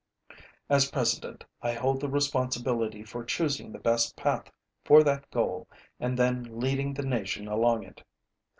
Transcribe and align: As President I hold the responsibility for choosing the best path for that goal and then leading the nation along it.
As 0.67 0.89
President 0.89 1.43
I 1.61 1.73
hold 1.73 1.99
the 2.01 2.09
responsibility 2.09 3.03
for 3.03 3.23
choosing 3.23 3.71
the 3.71 3.77
best 3.77 4.15
path 4.15 4.49
for 4.83 5.03
that 5.03 5.29
goal 5.29 5.69
and 5.99 6.17
then 6.17 6.59
leading 6.59 6.95
the 6.95 7.05
nation 7.05 7.47
along 7.47 7.83
it. 7.83 8.03